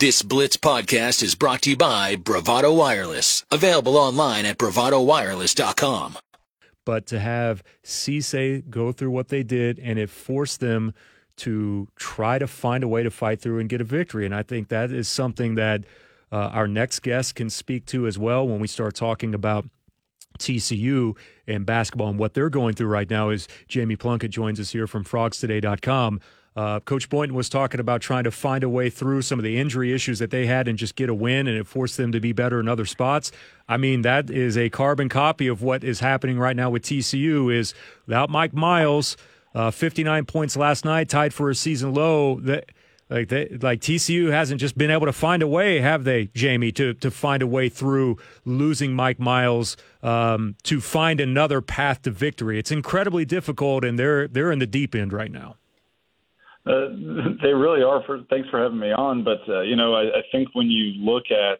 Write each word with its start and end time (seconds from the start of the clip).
This 0.00 0.22
Blitz 0.22 0.56
podcast 0.56 1.22
is 1.22 1.34
brought 1.34 1.60
to 1.60 1.70
you 1.70 1.76
by 1.76 2.16
Bravado 2.16 2.72
Wireless, 2.72 3.44
available 3.50 3.98
online 3.98 4.46
at 4.46 4.56
bravadowireless.com. 4.56 6.16
But 6.86 7.04
to 7.08 7.20
have 7.20 7.62
Cisse 7.84 8.70
go 8.70 8.92
through 8.92 9.10
what 9.10 9.28
they 9.28 9.42
did 9.42 9.78
and 9.78 9.98
it 9.98 10.08
forced 10.08 10.60
them 10.60 10.94
to 11.36 11.86
try 11.96 12.38
to 12.38 12.46
find 12.46 12.82
a 12.82 12.88
way 12.88 13.02
to 13.02 13.10
fight 13.10 13.42
through 13.42 13.58
and 13.58 13.68
get 13.68 13.82
a 13.82 13.84
victory. 13.84 14.24
And 14.24 14.34
I 14.34 14.42
think 14.42 14.68
that 14.68 14.90
is 14.90 15.06
something 15.06 15.56
that 15.56 15.84
uh, 16.32 16.48
our 16.48 16.66
next 16.66 17.00
guest 17.00 17.34
can 17.34 17.50
speak 17.50 17.84
to 17.88 18.06
as 18.06 18.18
well 18.18 18.48
when 18.48 18.58
we 18.58 18.68
start 18.68 18.94
talking 18.94 19.34
about 19.34 19.66
TCU 20.38 21.14
and 21.46 21.66
basketball 21.66 22.08
and 22.08 22.18
what 22.18 22.32
they're 22.32 22.48
going 22.48 22.74
through 22.74 22.88
right 22.88 23.10
now. 23.10 23.28
Is 23.28 23.48
Jamie 23.68 23.96
Plunkett 23.96 24.30
joins 24.30 24.58
us 24.58 24.70
here 24.70 24.86
from 24.86 25.04
frogstoday.com. 25.04 26.22
Uh, 26.60 26.78
Coach 26.78 27.08
Boynton 27.08 27.34
was 27.34 27.48
talking 27.48 27.80
about 27.80 28.02
trying 28.02 28.24
to 28.24 28.30
find 28.30 28.62
a 28.62 28.68
way 28.68 28.90
through 28.90 29.22
some 29.22 29.38
of 29.38 29.44
the 29.44 29.56
injury 29.56 29.94
issues 29.94 30.18
that 30.18 30.30
they 30.30 30.44
had 30.44 30.68
and 30.68 30.76
just 30.76 30.94
get 30.94 31.08
a 31.08 31.14
win, 31.14 31.46
and 31.48 31.56
it 31.56 31.66
forced 31.66 31.96
them 31.96 32.12
to 32.12 32.20
be 32.20 32.32
better 32.32 32.60
in 32.60 32.68
other 32.68 32.84
spots. 32.84 33.32
I 33.66 33.78
mean, 33.78 34.02
that 34.02 34.28
is 34.28 34.58
a 34.58 34.68
carbon 34.68 35.08
copy 35.08 35.46
of 35.46 35.62
what 35.62 35.82
is 35.82 36.00
happening 36.00 36.38
right 36.38 36.54
now 36.54 36.68
with 36.68 36.82
TCU. 36.82 37.50
Is 37.50 37.72
without 38.04 38.28
Mike 38.28 38.52
Miles, 38.52 39.16
uh, 39.54 39.70
59 39.70 40.26
points 40.26 40.54
last 40.54 40.84
night, 40.84 41.08
tied 41.08 41.32
for 41.32 41.48
a 41.48 41.54
season 41.54 41.94
low. 41.94 42.38
That 42.40 42.66
like 43.08 43.28
they, 43.28 43.48
like 43.62 43.80
TCU 43.80 44.30
hasn't 44.30 44.60
just 44.60 44.76
been 44.76 44.90
able 44.90 45.06
to 45.06 45.14
find 45.14 45.42
a 45.42 45.48
way, 45.48 45.80
have 45.80 46.04
they, 46.04 46.26
Jamie, 46.34 46.72
to 46.72 46.92
to 46.92 47.10
find 47.10 47.42
a 47.42 47.46
way 47.46 47.70
through 47.70 48.18
losing 48.44 48.92
Mike 48.92 49.18
Miles 49.18 49.78
um, 50.02 50.56
to 50.64 50.82
find 50.82 51.22
another 51.22 51.62
path 51.62 52.02
to 52.02 52.10
victory. 52.10 52.58
It's 52.58 52.70
incredibly 52.70 53.24
difficult, 53.24 53.82
and 53.82 53.98
they're 53.98 54.28
they're 54.28 54.52
in 54.52 54.58
the 54.58 54.66
deep 54.66 54.94
end 54.94 55.14
right 55.14 55.32
now. 55.32 55.56
Uh, 56.66 56.88
they 57.42 57.52
really 57.52 57.82
are. 57.82 58.02
For 58.06 58.20
thanks 58.30 58.48
for 58.50 58.62
having 58.62 58.78
me 58.78 58.92
on. 58.92 59.24
But 59.24 59.40
uh, 59.48 59.62
you 59.62 59.76
know, 59.76 59.94
I, 59.94 60.18
I 60.18 60.22
think 60.32 60.48
when 60.54 60.66
you 60.66 60.92
look 61.04 61.24
at 61.30 61.58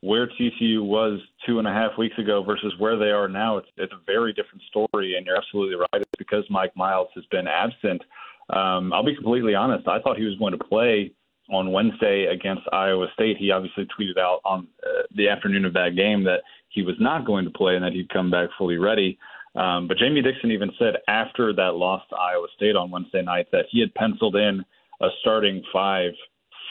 where 0.00 0.26
TCU 0.26 0.84
was 0.84 1.18
two 1.46 1.58
and 1.58 1.66
a 1.66 1.72
half 1.72 1.96
weeks 1.96 2.18
ago 2.18 2.42
versus 2.42 2.74
where 2.78 2.98
they 2.98 3.10
are 3.10 3.28
now, 3.28 3.56
it's 3.58 3.68
it's 3.76 3.92
a 3.92 4.00
very 4.06 4.32
different 4.32 4.62
story. 4.68 5.16
And 5.16 5.26
you're 5.26 5.36
absolutely 5.36 5.76
right. 5.76 6.02
It's 6.02 6.10
because 6.18 6.44
Mike 6.50 6.76
Miles 6.76 7.08
has 7.14 7.24
been 7.30 7.46
absent. 7.46 8.02
Um, 8.50 8.92
I'll 8.92 9.04
be 9.04 9.14
completely 9.14 9.54
honest. 9.54 9.88
I 9.88 10.00
thought 10.00 10.18
he 10.18 10.24
was 10.24 10.36
going 10.38 10.52
to 10.52 10.62
play 10.62 11.12
on 11.50 11.72
Wednesday 11.72 12.26
against 12.26 12.62
Iowa 12.72 13.06
State. 13.14 13.36
He 13.38 13.50
obviously 13.50 13.86
tweeted 13.98 14.18
out 14.18 14.40
on 14.44 14.66
uh, 14.82 15.02
the 15.14 15.28
afternoon 15.28 15.64
of 15.64 15.72
that 15.74 15.96
game 15.96 16.24
that 16.24 16.40
he 16.68 16.82
was 16.82 16.96
not 16.98 17.24
going 17.24 17.44
to 17.44 17.50
play 17.50 17.74
and 17.74 17.84
that 17.84 17.92
he'd 17.92 18.08
come 18.08 18.30
back 18.30 18.48
fully 18.58 18.76
ready. 18.76 19.18
Um, 19.54 19.86
but 19.86 19.98
Jamie 19.98 20.22
Dixon 20.22 20.50
even 20.50 20.72
said 20.78 20.94
after 21.06 21.52
that 21.52 21.74
loss 21.74 22.02
to 22.10 22.16
Iowa 22.16 22.46
State 22.56 22.76
on 22.76 22.90
Wednesday 22.90 23.22
night 23.22 23.46
that 23.52 23.66
he 23.70 23.80
had 23.80 23.94
penciled 23.94 24.36
in 24.36 24.64
a 25.00 25.08
starting 25.20 25.62
five 25.72 26.12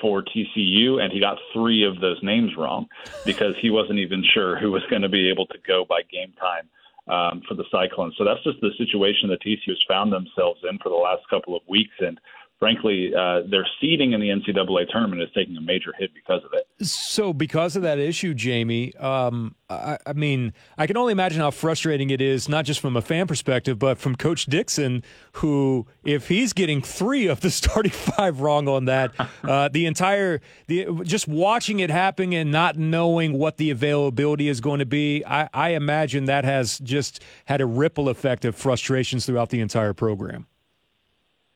for 0.02 0.24
TCU, 0.24 1.02
and 1.02 1.14
he 1.14 1.20
got 1.20 1.38
three 1.54 1.84
of 1.84 2.02
those 2.02 2.18
names 2.22 2.52
wrong 2.58 2.88
because 3.26 3.54
he 3.62 3.70
wasn't 3.70 4.00
even 4.00 4.24
sure 4.34 4.60
who 4.60 4.72
was 4.72 4.84
going 4.90 5.02
to 5.02 5.10
be 5.10 5.30
able 5.30 5.46
to 5.48 5.58
go 5.66 5.86
by 5.88 6.02
game 6.12 6.34
time 6.40 6.70
um, 7.08 7.42
for 7.48 7.56
the 7.56 7.64
Cyclones. 7.72 8.16
So 8.18 8.26
that's 8.26 8.44
just 8.44 8.60
the 8.62 8.72
situation 8.78 9.30
that 9.30 9.42
TCU 9.42 9.68
has 9.68 9.84
found 9.88 10.12
themselves 10.12 10.60
in 10.70 10.78
for 10.80 10.90
the 10.90 10.96
last 10.96 11.22
couple 11.30 11.56
of 11.56 11.62
weeks, 11.68 11.94
and 12.00 12.20
frankly, 12.64 13.12
uh, 13.14 13.42
their 13.52 13.68
seeding 13.82 14.14
in 14.14 14.22
the 14.22 14.30
NCAA 14.30 14.90
tournament 14.90 15.22
is 15.22 15.28
taking 15.36 15.58
a 15.58 15.62
major 15.62 15.94
hit 16.00 16.14
because 16.14 16.42
of 16.46 16.52
it. 16.54 16.66
So, 16.86 17.34
because 17.34 17.76
of 17.76 17.82
that 17.82 18.00
issue, 18.00 18.34
Jamie, 18.34 18.96
um, 18.96 19.56
I, 19.70 19.98
I, 20.08 20.14
mean, 20.14 20.54
I 20.78 20.88
can 20.88 20.96
only 20.96 21.12
imagine 21.12 21.42
how 21.42 21.52
frustrating 21.52 22.10
it 22.10 22.22
is, 22.22 22.48
not 22.48 22.64
just 22.64 22.80
from 22.80 22.96
a 22.96 23.02
fan 23.02 23.28
perspective, 23.28 23.78
but 23.78 23.98
from 23.98 24.16
Coach 24.16 24.46
Dixon, 24.46 25.04
who, 25.34 25.88
if 26.06 26.30
he's 26.30 26.54
getting 26.54 26.82
three 26.82 27.28
of 27.28 27.42
the 27.42 27.52
starting 27.52 27.92
five 27.92 28.40
wrong 28.40 28.70
on 28.70 28.86
that, 28.86 29.12
uh, 29.44 29.68
the 29.68 29.86
entire, 29.86 30.40
the 30.68 30.88
just 31.04 31.28
watching 31.28 31.82
it 31.82 31.90
happen 31.90 32.32
and 32.32 32.50
not 32.50 32.78
knowing 32.78 33.38
what 33.38 33.58
the 33.58 33.72
availability 33.72 34.48
is 34.48 34.62
going 34.62 34.80
to 34.80 34.86
be, 34.86 35.22
I, 35.26 35.50
I 35.54 35.70
imagine 35.72 36.26
that 36.26 36.46
has 36.46 36.80
just 36.80 37.22
had 37.44 37.60
a 37.60 37.66
ripple 37.66 38.08
effect 38.08 38.46
of 38.46 38.56
frustrations 38.56 39.26
throughout 39.26 39.50
the 39.50 39.60
entire 39.60 39.94
program. 39.94 40.48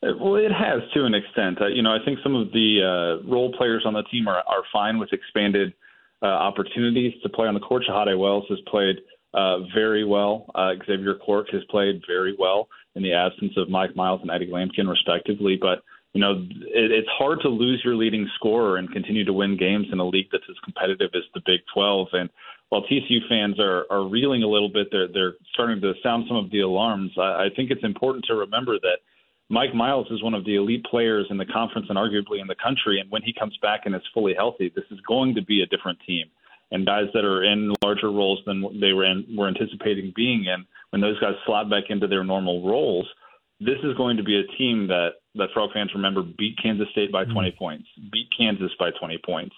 Well, 0.02 0.36
it 0.36 0.52
has 0.52 0.82
to 0.94 1.06
an 1.06 1.16
extent. 1.16 1.60
Uh, 1.60 1.68
you 1.68 1.82
know, 1.82 1.90
I 1.90 2.04
think 2.06 2.20
some 2.22 2.36
of 2.36 2.52
the 2.52 2.82
uh, 3.24 3.28
role 3.28 3.52
players 3.58 3.84
on 3.86 3.94
the 3.94 4.04
team 4.04 4.28
are, 4.28 4.38
are 4.38 4.64
fine 4.72 5.00
with 5.00 5.12
expanded 5.12 5.74
uh, 6.22 6.28
opportunities 6.28 7.14
to 7.24 7.30
play 7.30 7.48
on 7.48 7.56
the 7.56 7.60
court. 7.60 7.84
Shahada 7.90 8.18
Wells 8.18 8.46
has 8.50 8.60
played 8.68 8.98
uh, 9.34 9.60
very 9.74 10.06
well. 10.06 10.46
Uh, 10.54 10.74
Xavier 10.86 11.16
Cork 11.16 11.48
has 11.52 11.64
played 11.70 12.02
very 12.08 12.36
well 12.38 12.68
in 12.96 13.02
the 13.04 13.14
absence 13.14 13.54
of 13.58 13.70
Mike 13.70 13.96
Miles 13.96 14.22
and 14.22 14.30
Eddie 14.32 14.52
Lampkin, 14.52 14.88
respectively. 14.88 15.58
But 15.60 15.84
you 16.14 16.22
know, 16.22 16.34
it, 16.34 16.92
it's 16.92 17.10
hard 17.18 17.40
to 17.42 17.50
lose 17.50 17.82
your 17.84 17.96
leading 17.96 18.28
scorer 18.36 18.78
and 18.78 18.92
continue 18.92 19.26
to 19.26 19.34
win 19.34 19.58
games 19.58 19.88
in 19.92 20.00
a 20.00 20.08
league 20.08 20.28
that's 20.32 20.44
as 20.50 20.56
competitive 20.64 21.12
as 21.16 21.24
the 21.34 21.42
Big 21.46 21.62
12. 21.74 22.08
And 22.14 22.30
while 22.70 22.84
TCU 22.84 23.28
fans 23.30 23.60
are, 23.60 23.86
are 23.90 24.08
reeling 24.08 24.44
a 24.44 24.48
little 24.48 24.70
bit, 24.70 24.88
they're 24.92 25.08
they're 25.08 25.34
starting 25.54 25.82
to 25.82 25.94
sound 26.04 26.26
some 26.28 26.38
of 26.38 26.52
the 26.52 26.62
alarms. 26.62 27.12
I, 27.18 27.22
I 27.22 27.48
think 27.56 27.72
it's 27.72 27.84
important 27.84 28.26
to 28.26 28.36
remember 28.36 28.80
that 28.80 29.00
Mike 29.50 29.74
Miles 29.74 30.08
is 30.12 30.22
one 30.22 30.34
of 30.34 30.44
the 30.46 30.56
elite 30.56 30.86
players 30.90 31.28
in 31.30 31.38
the 31.38 31.46
conference 31.46 31.88
and 31.90 31.98
arguably 31.98 32.42
in 32.42 32.48
the 32.48 32.56
country. 32.62 33.00
And 33.00 33.10
when 33.10 33.22
he 33.22 33.34
comes 33.34 33.58
back 33.62 33.82
and 33.86 33.96
is 33.96 34.02
fully 34.14 34.34
healthy, 34.36 34.72
this 34.76 34.84
is 34.92 35.00
going 35.08 35.36
to 35.36 35.42
be 35.42 35.62
a 35.62 35.66
different 35.66 36.00
team. 36.06 36.26
And 36.72 36.86
guys 36.86 37.06
that 37.14 37.24
are 37.24 37.44
in 37.46 37.74
larger 37.82 38.12
roles 38.12 38.40
than 38.46 38.62
they 38.82 38.92
were 38.92 39.06
in, 39.06 39.26
were 39.38 39.48
anticipating 39.48 40.12
being 40.16 40.46
in, 40.46 40.66
when 40.90 41.02
those 41.02 41.20
guys 41.20 41.36
slot 41.46 41.70
back 41.70 41.86
into 41.90 42.08
their 42.08 42.26
normal 42.26 42.68
roles, 42.68 43.08
this 43.60 43.78
is 43.84 43.96
going 43.96 44.18
to 44.18 44.24
be 44.24 44.38
a 44.38 44.58
team 44.58 44.88
that 44.88 45.12
that 45.36 45.50
Frog 45.54 45.70
fans 45.74 45.92
remember 45.94 46.24
beat 46.24 46.58
Kansas 46.62 46.88
State 46.92 47.12
by 47.12 47.24
20 47.24 47.50
mm-hmm. 47.50 47.58
points, 47.58 47.88
beat 48.12 48.28
Kansas 48.38 48.72
by 48.80 48.90
20 49.00 49.20
points, 49.26 49.56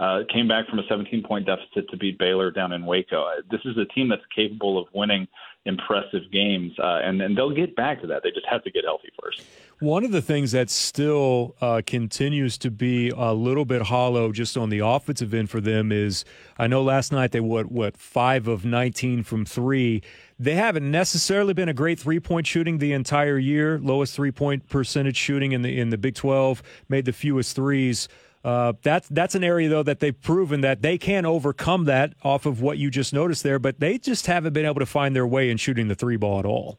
uh, 0.00 0.20
came 0.32 0.48
back 0.48 0.68
from 0.68 0.78
a 0.78 0.82
17 0.88 1.22
point 1.22 1.46
deficit 1.46 1.88
to 1.90 1.96
beat 1.96 2.18
Baylor 2.18 2.50
down 2.50 2.72
in 2.72 2.84
Waco. 2.86 3.26
This 3.50 3.60
is 3.64 3.76
a 3.78 3.84
team 3.86 4.08
that's 4.08 4.22
capable 4.34 4.78
of 4.78 4.86
winning 4.92 5.28
impressive 5.64 6.22
games, 6.32 6.72
uh, 6.78 7.00
and 7.04 7.20
and 7.22 7.36
they'll 7.36 7.54
get 7.54 7.76
back 7.76 8.00
to 8.00 8.06
that. 8.08 8.22
They 8.22 8.30
just 8.30 8.46
have 8.50 8.64
to 8.64 8.70
get 8.70 8.84
healthy 8.84 9.10
first. 9.22 9.42
One 9.78 10.04
of 10.04 10.12
the 10.12 10.22
things 10.22 10.52
that 10.52 10.70
still 10.70 11.56
uh, 11.60 11.82
continues 11.86 12.58
to 12.58 12.70
be 12.70 13.10
a 13.10 13.32
little 13.32 13.64
bit 13.64 13.82
hollow 13.82 14.32
just 14.32 14.56
on 14.56 14.70
the 14.70 14.80
offensive 14.80 15.34
end 15.34 15.50
for 15.50 15.60
them 15.60 15.92
is 15.92 16.24
I 16.58 16.66
know 16.66 16.82
last 16.82 17.12
night 17.12 17.32
they 17.32 17.40
what 17.40 17.70
what 17.70 17.96
five 17.96 18.48
of 18.48 18.64
19 18.64 19.22
from 19.22 19.44
three. 19.44 20.02
They 20.38 20.54
haven't 20.54 20.90
necessarily 20.90 21.54
been 21.54 21.68
a 21.68 21.74
great 21.74 22.00
three 22.00 22.18
point 22.18 22.46
shooting 22.46 22.78
the 22.78 22.92
entire 22.92 23.38
year. 23.38 23.78
Lowest 23.78 24.14
three 24.14 24.32
point 24.32 24.68
percentage 24.68 25.16
shooting 25.16 25.52
in 25.52 25.62
the 25.62 25.78
in 25.78 25.90
the 25.90 25.98
Big 25.98 26.14
12. 26.14 26.62
Made 26.88 27.04
the 27.04 27.12
fewest 27.12 27.54
threes. 27.54 28.08
Uh, 28.44 28.72
that's 28.82 29.08
that's 29.08 29.34
an 29.36 29.44
area 29.44 29.68
though 29.68 29.84
that 29.84 30.00
they've 30.00 30.20
proven 30.20 30.62
that 30.62 30.82
they 30.82 30.98
can 30.98 31.24
overcome 31.24 31.84
that 31.84 32.14
off 32.24 32.44
of 32.44 32.60
what 32.60 32.76
you 32.76 32.90
just 32.90 33.12
noticed 33.12 33.42
there, 33.42 33.58
but 33.58 33.78
they 33.78 33.98
just 33.98 34.26
haven't 34.26 34.52
been 34.52 34.66
able 34.66 34.80
to 34.80 34.86
find 34.86 35.14
their 35.14 35.26
way 35.26 35.48
in 35.48 35.56
shooting 35.56 35.88
the 35.88 35.94
three 35.94 36.16
ball 36.16 36.40
at 36.40 36.44
all. 36.44 36.78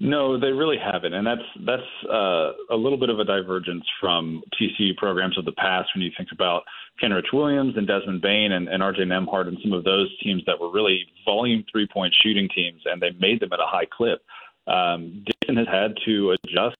No, 0.00 0.38
they 0.38 0.50
really 0.50 0.76
haven't, 0.76 1.14
and 1.14 1.26
that's 1.26 1.42
that's 1.66 2.10
uh, 2.10 2.52
a 2.70 2.76
little 2.76 2.98
bit 2.98 3.10
of 3.10 3.20
a 3.20 3.24
divergence 3.24 3.84
from 4.00 4.42
TCU 4.60 4.96
programs 4.96 5.38
of 5.38 5.44
the 5.44 5.52
past. 5.52 5.90
When 5.94 6.02
you 6.02 6.10
think 6.16 6.30
about 6.32 6.62
Kenrich 7.00 7.32
Williams 7.32 7.76
and 7.76 7.86
Desmond 7.86 8.20
Bane 8.20 8.52
and, 8.52 8.68
and 8.68 8.82
RJ 8.82 9.02
Nembhard 9.02 9.46
and 9.46 9.58
some 9.62 9.72
of 9.72 9.84
those 9.84 10.08
teams 10.20 10.42
that 10.46 10.60
were 10.60 10.70
really 10.70 11.04
volume 11.24 11.64
three 11.70 11.86
point 11.86 12.14
shooting 12.22 12.48
teams, 12.54 12.82
and 12.86 13.00
they 13.00 13.10
made 13.20 13.40
them 13.40 13.52
at 13.52 13.60
a 13.60 13.66
high 13.66 13.86
clip. 13.86 14.20
Um, 14.66 15.24
Dixon 15.26 15.56
has 15.56 15.68
had 15.68 15.94
to 16.06 16.34
adjust 16.42 16.76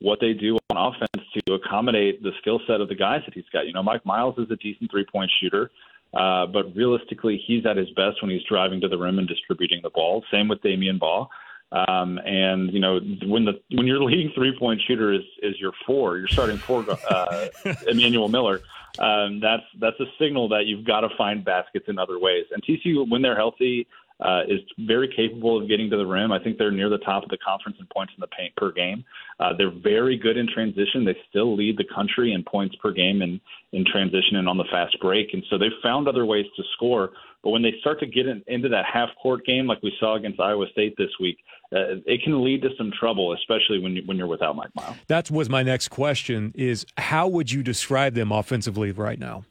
what 0.00 0.20
they 0.20 0.32
do 0.32 0.58
offense 0.88 1.26
to 1.34 1.54
accommodate 1.54 2.22
the 2.22 2.32
skill 2.40 2.60
set 2.66 2.80
of 2.80 2.88
the 2.88 2.94
guys 2.94 3.22
that 3.24 3.34
he's 3.34 3.48
got. 3.52 3.66
You 3.66 3.72
know, 3.72 3.82
Mike 3.82 4.04
Miles 4.04 4.36
is 4.38 4.50
a 4.50 4.56
decent 4.56 4.90
three 4.90 5.04
point 5.04 5.30
shooter, 5.40 5.70
uh, 6.14 6.46
but 6.46 6.74
realistically, 6.74 7.42
he's 7.46 7.64
at 7.66 7.76
his 7.76 7.90
best 7.90 8.22
when 8.22 8.30
he's 8.30 8.42
driving 8.48 8.80
to 8.80 8.88
the 8.88 8.98
rim 8.98 9.18
and 9.18 9.28
distributing 9.28 9.80
the 9.82 9.90
ball. 9.90 10.24
Same 10.30 10.48
with 10.48 10.60
Damion 10.62 10.98
Baugh. 10.98 11.28
Um, 11.72 12.18
and 12.18 12.70
you 12.70 12.80
know 12.80 13.00
when 13.24 13.46
the 13.46 13.60
when 13.70 13.86
your 13.86 14.02
leading 14.04 14.30
three 14.34 14.56
point 14.58 14.80
shooter 14.86 15.12
is 15.12 15.22
is 15.42 15.58
your 15.58 15.72
four, 15.86 16.18
you're 16.18 16.28
starting 16.28 16.58
four, 16.58 16.84
uh, 17.10 17.48
Emanuel 17.88 18.28
Miller. 18.28 18.60
Um, 18.98 19.40
that's 19.40 19.62
that's 19.80 19.98
a 20.00 20.04
signal 20.18 20.48
that 20.50 20.66
you've 20.66 20.84
got 20.84 21.00
to 21.00 21.08
find 21.16 21.42
baskets 21.44 21.86
in 21.88 21.98
other 21.98 22.18
ways. 22.18 22.44
And 22.52 22.62
TCU, 22.62 23.08
when 23.08 23.22
they're 23.22 23.36
healthy, 23.36 23.86
uh, 24.22 24.42
is 24.48 24.60
very 24.78 25.12
capable 25.14 25.60
of 25.60 25.68
getting 25.68 25.90
to 25.90 25.96
the 25.96 26.06
rim. 26.06 26.30
I 26.30 26.38
think 26.38 26.56
they're 26.56 26.70
near 26.70 26.88
the 26.88 26.98
top 26.98 27.24
of 27.24 27.28
the 27.28 27.38
conference 27.38 27.78
in 27.80 27.86
points 27.92 28.12
in 28.16 28.20
the 28.20 28.28
paint 28.28 28.54
per 28.56 28.70
game. 28.70 29.04
Uh, 29.40 29.50
they're 29.56 29.72
very 29.72 30.16
good 30.16 30.36
in 30.36 30.46
transition. 30.46 31.04
They 31.04 31.16
still 31.28 31.56
lead 31.56 31.76
the 31.76 31.84
country 31.92 32.32
in 32.32 32.44
points 32.44 32.76
per 32.76 32.92
game 32.92 33.20
in, 33.20 33.40
in 33.72 33.84
transition 33.84 34.36
and 34.36 34.48
on 34.48 34.56
the 34.56 34.66
fast 34.70 34.98
break. 35.00 35.30
And 35.32 35.42
so 35.50 35.58
they've 35.58 35.70
found 35.82 36.06
other 36.06 36.24
ways 36.24 36.46
to 36.56 36.62
score. 36.74 37.10
But 37.42 37.50
when 37.50 37.62
they 37.62 37.74
start 37.80 37.98
to 38.00 38.06
get 38.06 38.26
in, 38.26 38.44
into 38.46 38.68
that 38.68 38.84
half 38.84 39.08
court 39.20 39.44
game, 39.44 39.66
like 39.66 39.82
we 39.82 39.92
saw 39.98 40.14
against 40.14 40.38
Iowa 40.38 40.66
State 40.70 40.94
this 40.96 41.10
week, 41.18 41.38
uh, 41.72 41.96
it 42.06 42.22
can 42.22 42.44
lead 42.44 42.62
to 42.62 42.68
some 42.78 42.92
trouble, 42.96 43.32
especially 43.32 43.80
when 43.80 43.96
you, 43.96 44.02
when 44.06 44.16
you're 44.16 44.28
without 44.28 44.54
Mike 44.54 44.70
Miles. 44.76 44.96
That 45.08 45.30
was 45.30 45.48
my 45.48 45.62
next 45.62 45.88
question: 45.88 46.52
is 46.54 46.86
how 46.98 47.26
would 47.26 47.50
you 47.50 47.62
describe 47.62 48.14
them 48.14 48.30
offensively 48.30 48.92
right 48.92 49.18
now? 49.18 49.44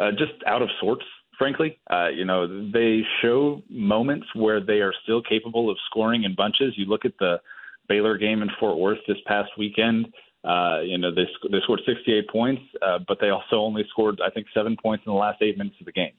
Uh, 0.00 0.10
just 0.12 0.32
out 0.46 0.62
of 0.62 0.70
sorts 0.80 1.04
frankly. 1.40 1.80
Uh, 1.90 2.08
you 2.08 2.26
know, 2.26 2.70
they 2.70 3.00
show 3.22 3.62
moments 3.70 4.26
where 4.34 4.60
they 4.60 4.80
are 4.80 4.92
still 5.02 5.22
capable 5.22 5.70
of 5.70 5.78
scoring 5.90 6.24
in 6.24 6.34
bunches. 6.36 6.74
You 6.76 6.84
look 6.84 7.06
at 7.06 7.14
the 7.18 7.40
Baylor 7.88 8.18
game 8.18 8.42
in 8.42 8.50
Fort 8.60 8.78
Worth 8.78 8.98
this 9.08 9.16
past 9.26 9.48
weekend. 9.58 10.12
Uh, 10.44 10.80
you 10.84 10.98
know, 10.98 11.10
they 11.12 11.26
they 11.50 11.58
scored 11.64 11.80
68 11.86 12.28
points, 12.28 12.62
uh, 12.82 12.98
but 13.08 13.18
they 13.20 13.30
also 13.30 13.56
only 13.56 13.84
scored 13.90 14.20
I 14.24 14.30
think 14.30 14.46
seven 14.54 14.76
points 14.80 15.04
in 15.06 15.12
the 15.12 15.18
last 15.18 15.42
eight 15.42 15.56
minutes 15.56 15.76
of 15.80 15.86
the 15.86 15.92
game. 15.92 16.12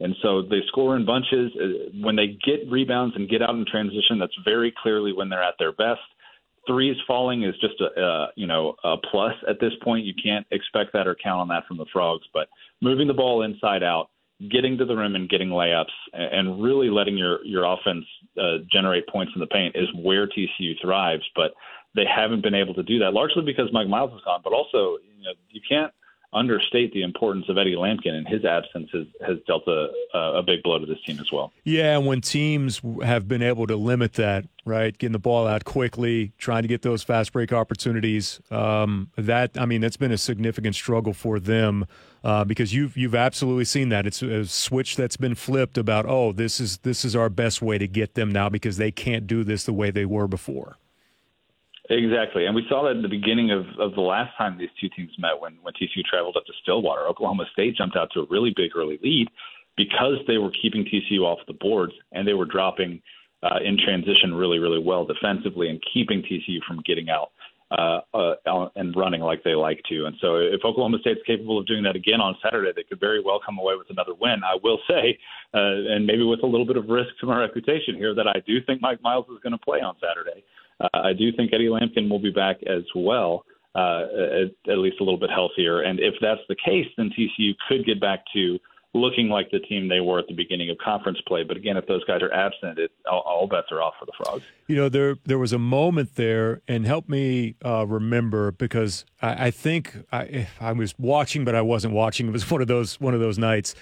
And 0.00 0.14
so 0.22 0.42
they 0.42 0.60
score 0.68 0.94
in 0.94 1.04
bunches. 1.04 1.50
Uh, 1.60 1.90
when 2.00 2.14
they 2.14 2.38
get 2.46 2.70
rebounds 2.70 3.16
and 3.16 3.28
get 3.28 3.42
out 3.42 3.50
in 3.50 3.64
transition, 3.66 4.18
that's 4.20 4.36
very 4.44 4.72
clearly 4.80 5.12
when 5.12 5.28
they're 5.28 5.42
at 5.42 5.54
their 5.58 5.72
best. 5.72 6.00
Threes 6.68 6.96
falling 7.06 7.42
is 7.42 7.54
just 7.60 7.80
a, 7.80 8.00
uh, 8.00 8.26
you 8.36 8.46
know 8.46 8.76
a 8.84 8.96
plus 9.10 9.34
at 9.48 9.58
this 9.60 9.72
point. 9.82 10.04
You 10.04 10.14
can't 10.22 10.46
expect 10.52 10.92
that 10.92 11.08
or 11.08 11.16
count 11.16 11.40
on 11.40 11.48
that 11.48 11.66
from 11.66 11.78
the 11.78 11.86
Frogs. 11.92 12.26
But 12.32 12.48
moving 12.80 13.08
the 13.08 13.14
ball 13.14 13.42
inside 13.42 13.82
out, 13.82 14.10
getting 14.50 14.78
to 14.78 14.84
the 14.84 14.94
rim 14.94 15.14
and 15.14 15.28
getting 15.28 15.48
layups, 15.48 15.86
and 16.12 16.62
really 16.62 16.90
letting 16.90 17.16
your 17.16 17.44
your 17.44 17.64
offense 17.64 18.04
uh, 18.40 18.58
generate 18.70 19.08
points 19.08 19.32
in 19.34 19.40
the 19.40 19.46
paint 19.46 19.74
is 19.76 19.88
where 19.94 20.26
TCU 20.26 20.74
thrives. 20.80 21.24
But 21.34 21.52
they 21.94 22.04
haven't 22.04 22.42
been 22.42 22.54
able 22.54 22.74
to 22.74 22.82
do 22.82 22.98
that, 23.00 23.12
largely 23.12 23.42
because 23.42 23.68
Mike 23.72 23.88
Miles 23.88 24.12
is 24.12 24.20
gone, 24.24 24.40
but 24.44 24.52
also 24.52 24.98
you 25.16 25.24
know 25.24 25.32
you 25.50 25.60
can't 25.68 25.92
understate 26.32 26.92
the 26.92 27.02
importance 27.02 27.46
of 27.48 27.56
Eddie 27.56 27.74
Lampkin, 27.74 28.12
and 28.12 28.28
his 28.28 28.44
absence 28.44 28.90
has, 28.92 29.06
has 29.26 29.38
dealt 29.46 29.66
a, 29.66 29.88
a 30.14 30.42
big 30.42 30.62
blow 30.62 30.78
to 30.78 30.84
this 30.84 31.00
team 31.06 31.18
as 31.20 31.32
well. 31.32 31.52
Yeah, 31.64 31.96
when 31.98 32.20
teams 32.20 32.82
have 33.02 33.26
been 33.26 33.42
able 33.42 33.66
to 33.66 33.76
limit 33.76 34.12
that, 34.14 34.46
right, 34.66 34.96
getting 34.96 35.12
the 35.12 35.18
ball 35.18 35.46
out 35.46 35.64
quickly, 35.64 36.32
trying 36.36 36.62
to 36.62 36.68
get 36.68 36.82
those 36.82 37.02
fast 37.02 37.32
break 37.32 37.52
opportunities, 37.52 38.40
um, 38.50 39.10
that 39.16 39.52
I 39.58 39.64
mean, 39.64 39.80
that's 39.80 39.96
been 39.96 40.12
a 40.12 40.18
significant 40.18 40.74
struggle 40.74 41.14
for 41.14 41.40
them 41.40 41.86
uh, 42.22 42.44
because 42.44 42.74
you've 42.74 42.96
you've 42.96 43.14
absolutely 43.14 43.64
seen 43.64 43.88
that. 43.88 44.06
It's 44.06 44.20
a 44.20 44.44
switch 44.44 44.96
that's 44.96 45.16
been 45.16 45.34
flipped 45.34 45.78
about, 45.78 46.04
oh, 46.06 46.32
this 46.32 46.60
is 46.60 46.78
this 46.78 47.04
is 47.04 47.16
our 47.16 47.30
best 47.30 47.62
way 47.62 47.78
to 47.78 47.88
get 47.88 48.14
them 48.14 48.30
now 48.30 48.50
because 48.50 48.76
they 48.76 48.90
can't 48.90 49.26
do 49.26 49.44
this 49.44 49.64
the 49.64 49.72
way 49.72 49.90
they 49.90 50.04
were 50.04 50.28
before. 50.28 50.76
Exactly, 51.90 52.44
and 52.44 52.54
we 52.54 52.66
saw 52.68 52.84
that 52.84 52.96
at 52.96 53.02
the 53.02 53.08
beginning 53.08 53.50
of, 53.50 53.64
of 53.78 53.94
the 53.94 54.02
last 54.02 54.36
time 54.36 54.58
these 54.58 54.68
two 54.78 54.90
teams 54.94 55.10
met 55.18 55.40
when 55.40 55.56
when 55.62 55.72
TCU 55.72 56.04
traveled 56.04 56.36
up 56.36 56.44
to 56.44 56.52
Stillwater. 56.62 57.06
Oklahoma 57.06 57.46
State 57.52 57.76
jumped 57.76 57.96
out 57.96 58.10
to 58.12 58.20
a 58.20 58.26
really 58.28 58.52
big 58.54 58.72
early 58.76 58.98
lead 59.02 59.28
because 59.76 60.16
they 60.26 60.36
were 60.36 60.50
keeping 60.60 60.84
TCU 60.84 61.20
off 61.20 61.38
the 61.46 61.54
boards 61.54 61.94
and 62.12 62.28
they 62.28 62.34
were 62.34 62.44
dropping 62.44 63.00
uh, 63.42 63.60
in 63.64 63.78
transition 63.78 64.34
really 64.34 64.58
really 64.58 64.82
well 64.82 65.06
defensively 65.06 65.70
and 65.70 65.82
keeping 65.94 66.22
TCU 66.22 66.58
from 66.66 66.82
getting 66.84 67.08
out 67.08 67.30
uh, 67.70 68.00
uh, 68.14 68.68
and 68.76 68.96
running 68.96 69.20
like 69.20 69.44
they 69.44 69.54
like 69.54 69.82
to. 69.88 70.06
And 70.06 70.16
so, 70.20 70.36
if 70.36 70.64
Oklahoma 70.64 70.98
State's 71.00 71.20
capable 71.26 71.58
of 71.58 71.66
doing 71.66 71.82
that 71.84 71.96
again 71.96 72.20
on 72.20 72.34
Saturday, 72.42 72.72
they 72.74 72.82
could 72.82 73.00
very 73.00 73.22
well 73.22 73.40
come 73.44 73.58
away 73.58 73.74
with 73.76 73.90
another 73.90 74.12
win. 74.18 74.40
I 74.44 74.56
will 74.62 74.78
say, 74.88 75.18
uh, 75.54 75.92
and 75.92 76.06
maybe 76.06 76.24
with 76.24 76.42
a 76.42 76.46
little 76.46 76.66
bit 76.66 76.76
of 76.76 76.88
risk 76.88 77.10
to 77.20 77.26
my 77.26 77.38
reputation 77.38 77.94
here, 77.96 78.14
that 78.14 78.26
I 78.26 78.40
do 78.46 78.62
think 78.64 78.80
Mike 78.80 79.02
Miles 79.02 79.26
is 79.26 79.38
going 79.42 79.52
to 79.52 79.58
play 79.58 79.80
on 79.80 79.96
Saturday. 80.00 80.44
Uh, 80.80 80.88
I 80.92 81.12
do 81.12 81.32
think 81.32 81.52
Eddie 81.52 81.68
Lampkin 81.68 82.08
will 82.08 82.20
be 82.20 82.30
back 82.30 82.56
as 82.66 82.82
well, 82.94 83.44
uh, 83.74 84.04
at, 84.42 84.72
at 84.72 84.78
least 84.78 84.96
a 85.00 85.04
little 85.04 85.18
bit 85.18 85.30
healthier. 85.30 85.82
And 85.82 85.98
if 86.00 86.14
that's 86.20 86.40
the 86.48 86.56
case, 86.56 86.86
then 86.96 87.10
TCU 87.18 87.54
could 87.68 87.84
get 87.84 88.00
back 88.00 88.20
to 88.34 88.58
looking 88.94 89.28
like 89.28 89.50
the 89.50 89.58
team 89.60 89.88
they 89.88 90.00
were 90.00 90.18
at 90.18 90.26
the 90.28 90.34
beginning 90.34 90.70
of 90.70 90.78
conference 90.78 91.18
play. 91.26 91.44
But 91.44 91.56
again, 91.56 91.76
if 91.76 91.86
those 91.86 92.04
guys 92.04 92.22
are 92.22 92.32
absent, 92.32 92.78
it, 92.78 92.90
all, 93.10 93.20
all, 93.20 93.46
bets 93.46 93.68
are 93.70 93.82
off 93.82 93.94
for 93.98 94.06
the 94.06 94.12
Frogs. 94.16 94.44
You 94.66 94.76
know, 94.76 94.88
there 94.88 95.16
there 95.24 95.38
was 95.38 95.52
a 95.52 95.58
moment 95.58 96.16
there, 96.16 96.62
and 96.66 96.86
help 96.86 97.08
me 97.08 97.54
uh, 97.64 97.86
remember 97.86 98.52
because 98.52 99.04
I, 99.20 99.46
I 99.46 99.50
think 99.50 99.96
I, 100.12 100.48
I, 100.60 100.72
was 100.72 100.94
watching, 100.98 101.44
but 101.44 101.54
I 101.54 101.62
wasn't 101.62 101.94
watching. 101.94 102.28
It 102.28 102.32
was 102.32 102.50
one 102.50 102.62
of 102.62 102.68
those 102.68 103.00
one 103.00 103.14
of 103.14 103.20
those 103.20 103.38
nights. 103.38 103.74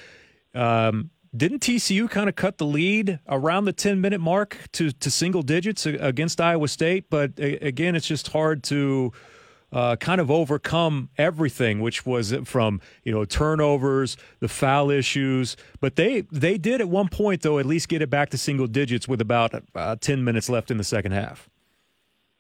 Um, 0.54 1.10
didn't 1.34 1.60
TCU 1.60 2.10
kind 2.10 2.28
of 2.28 2.36
cut 2.36 2.58
the 2.58 2.66
lead 2.66 3.20
around 3.28 3.64
the 3.64 3.72
10 3.72 4.00
minute 4.00 4.20
mark 4.20 4.58
to, 4.72 4.92
to 4.92 5.10
single 5.10 5.42
digits 5.42 5.86
against 5.86 6.40
Iowa 6.40 6.68
State? 6.68 7.10
But 7.10 7.32
again, 7.38 7.94
it's 7.94 8.06
just 8.06 8.28
hard 8.28 8.62
to 8.64 9.12
uh, 9.72 9.96
kind 9.96 10.20
of 10.20 10.30
overcome 10.30 11.10
everything, 11.18 11.80
which 11.80 12.06
was 12.06 12.34
from 12.44 12.80
you 13.04 13.12
know 13.12 13.24
turnovers, 13.24 14.16
the 14.40 14.48
foul 14.48 14.90
issues. 14.90 15.56
But 15.80 15.96
they 15.96 16.22
they 16.32 16.58
did 16.58 16.80
at 16.80 16.88
one 16.88 17.08
point 17.08 17.42
though 17.42 17.58
at 17.58 17.66
least 17.66 17.88
get 17.88 18.02
it 18.02 18.10
back 18.10 18.30
to 18.30 18.38
single 18.38 18.66
digits 18.66 19.08
with 19.08 19.20
about 19.20 19.54
uh, 19.74 19.96
10 19.96 20.24
minutes 20.24 20.48
left 20.48 20.70
in 20.70 20.78
the 20.78 20.84
second 20.84 21.12
half. 21.12 21.48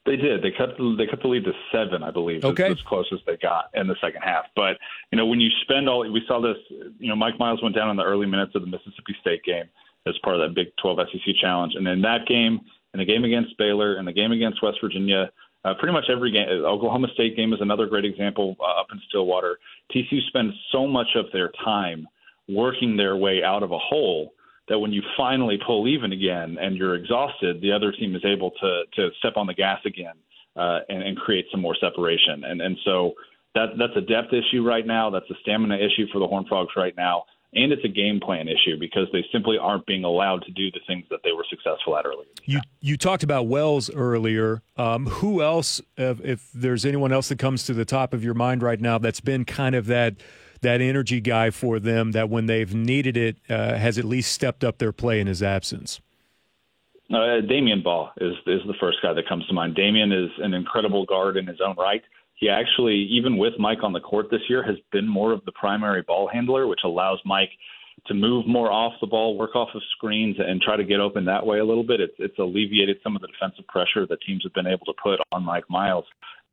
They 0.06 0.16
did. 0.16 0.40
They 0.40 0.52
cut 0.52 0.76
the, 0.78 0.94
they 0.96 1.06
cut 1.06 1.20
the 1.20 1.28
lead 1.28 1.44
to 1.44 1.52
seven, 1.72 2.02
I 2.02 2.12
believe. 2.12 2.44
Okay, 2.44 2.70
as 2.70 2.80
close 2.82 3.06
as 3.12 3.18
they 3.26 3.36
got 3.36 3.70
in 3.74 3.88
the 3.88 3.96
second 4.00 4.22
half. 4.22 4.46
But 4.54 4.78
you 5.10 5.18
know, 5.18 5.26
when 5.26 5.40
you 5.40 5.50
spend 5.62 5.88
all, 5.88 6.08
we 6.10 6.22
saw 6.26 6.40
this. 6.40 6.56
You 6.98 7.08
know, 7.08 7.16
Mike 7.16 7.38
Miles 7.38 7.62
went 7.62 7.74
down 7.74 7.90
in 7.90 7.96
the 7.96 8.04
early 8.04 8.26
minutes 8.26 8.54
of 8.54 8.62
the 8.62 8.68
Mississippi 8.68 9.16
State 9.20 9.42
game 9.42 9.64
as 10.06 10.14
part 10.22 10.36
of 10.36 10.42
that 10.42 10.54
Big 10.54 10.68
12 10.80 10.98
SEC 11.12 11.34
challenge, 11.40 11.74
and 11.74 11.86
in 11.88 12.00
that 12.02 12.26
game, 12.26 12.60
in 12.94 12.98
the 12.98 13.04
game 13.04 13.24
against 13.24 13.58
Baylor, 13.58 13.96
and 13.96 14.06
the 14.06 14.12
game 14.12 14.30
against 14.30 14.62
West 14.62 14.78
Virginia, 14.80 15.28
uh, 15.64 15.74
pretty 15.74 15.92
much 15.92 16.04
every 16.08 16.30
game. 16.30 16.46
Oklahoma 16.48 17.08
State 17.14 17.36
game 17.36 17.52
is 17.52 17.60
another 17.60 17.86
great 17.86 18.04
example 18.04 18.56
uh, 18.60 18.80
up 18.80 18.86
in 18.92 19.00
Stillwater. 19.08 19.58
TCU 19.92 20.20
spends 20.28 20.54
so 20.70 20.86
much 20.86 21.08
of 21.16 21.26
their 21.32 21.50
time 21.64 22.06
working 22.48 22.96
their 22.96 23.16
way 23.16 23.42
out 23.42 23.64
of 23.64 23.72
a 23.72 23.78
hole 23.78 24.32
that 24.68 24.78
when 24.78 24.92
you 24.92 25.02
finally 25.16 25.58
pull 25.64 25.86
even 25.86 26.12
again 26.12 26.58
and 26.60 26.76
you're 26.76 26.94
exhausted, 26.94 27.60
the 27.60 27.72
other 27.72 27.92
team 27.92 28.14
is 28.14 28.24
able 28.24 28.50
to 28.50 28.82
to 28.94 29.10
step 29.18 29.36
on 29.36 29.46
the 29.46 29.54
gas 29.54 29.80
again 29.84 30.14
uh, 30.56 30.80
and, 30.88 31.02
and 31.02 31.16
create 31.16 31.46
some 31.50 31.60
more 31.60 31.76
separation. 31.80 32.44
And 32.44 32.60
and 32.60 32.76
so 32.84 33.14
that 33.54 33.70
that's 33.78 33.96
a 33.96 34.00
depth 34.00 34.32
issue 34.32 34.62
right 34.62 34.86
now. 34.86 35.10
That's 35.10 35.30
a 35.30 35.34
stamina 35.42 35.76
issue 35.76 36.06
for 36.12 36.18
the 36.18 36.26
Horned 36.26 36.48
Frogs 36.48 36.72
right 36.76 36.96
now. 36.96 37.24
And 37.54 37.72
it's 37.72 37.84
a 37.84 37.88
game 37.88 38.20
plan 38.20 38.48
issue 38.48 38.78
because 38.78 39.06
they 39.12 39.24
simply 39.32 39.56
aren't 39.56 39.86
being 39.86 40.04
allowed 40.04 40.42
to 40.44 40.52
do 40.52 40.70
the 40.72 40.80
things 40.86 41.04
that 41.10 41.20
they 41.24 41.32
were 41.32 41.44
successful 41.48 41.96
at 41.96 42.04
earlier. 42.04 42.26
You 42.44 42.60
you 42.80 42.96
talked 42.98 43.22
about 43.22 43.46
Wells 43.46 43.88
earlier. 43.88 44.62
Um, 44.76 45.06
who 45.06 45.42
else, 45.42 45.80
if, 45.96 46.22
if 46.22 46.50
there's 46.52 46.84
anyone 46.84 47.12
else 47.12 47.28
that 47.28 47.38
comes 47.38 47.64
to 47.64 47.72
the 47.72 47.86
top 47.86 48.12
of 48.12 48.22
your 48.22 48.34
mind 48.34 48.62
right 48.62 48.80
now, 48.80 48.98
that's 48.98 49.20
been 49.20 49.44
kind 49.44 49.74
of 49.74 49.86
that 49.86 50.16
that 50.66 50.80
energy 50.80 51.20
guy 51.20 51.50
for 51.50 51.78
them 51.78 52.10
that 52.10 52.28
when 52.28 52.46
they've 52.46 52.74
needed 52.74 53.16
it 53.16 53.36
uh, 53.48 53.76
has 53.76 53.98
at 53.98 54.04
least 54.04 54.32
stepped 54.32 54.64
up 54.64 54.78
their 54.78 54.92
play 54.92 55.20
in 55.20 55.28
his 55.28 55.40
absence? 55.40 56.00
Uh, 57.08 57.40
Damion 57.48 57.84
Baugh 57.84 58.10
is 58.20 58.34
is 58.46 58.60
the 58.66 58.74
first 58.80 58.98
guy 59.00 59.12
that 59.12 59.28
comes 59.28 59.46
to 59.46 59.54
mind. 59.54 59.76
Damion 59.76 60.12
is 60.12 60.30
an 60.38 60.54
incredible 60.54 61.06
guard 61.06 61.36
in 61.36 61.46
his 61.46 61.60
own 61.64 61.76
right. 61.78 62.02
He 62.34 62.48
actually, 62.48 62.96
even 63.12 63.38
with 63.38 63.54
Mike 63.60 63.78
on 63.84 63.92
the 63.92 64.00
court 64.00 64.26
this 64.30 64.40
year, 64.48 64.62
has 64.64 64.76
been 64.90 65.06
more 65.06 65.32
of 65.32 65.44
the 65.44 65.52
primary 65.52 66.02
ball 66.02 66.28
handler, 66.28 66.66
which 66.66 66.80
allows 66.84 67.20
Mike 67.24 67.50
to 68.06 68.14
move 68.14 68.46
more 68.46 68.70
off 68.70 68.92
the 69.00 69.06
ball, 69.06 69.38
work 69.38 69.54
off 69.54 69.68
of 69.74 69.82
screens, 69.96 70.36
and 70.38 70.60
try 70.60 70.76
to 70.76 70.84
get 70.84 71.00
open 71.00 71.24
that 71.24 71.46
way 71.46 71.60
a 71.60 71.64
little 71.64 71.84
bit. 71.84 72.00
It's, 72.00 72.14
it's 72.18 72.38
alleviated 72.38 72.98
some 73.02 73.16
of 73.16 73.22
the 73.22 73.28
defensive 73.28 73.66
pressure 73.68 74.06
that 74.06 74.18
teams 74.26 74.42
have 74.42 74.52
been 74.52 74.66
able 74.66 74.86
to 74.86 74.92
put 75.00 75.20
on 75.32 75.44
Mike 75.44 75.64
Miles. 75.70 76.04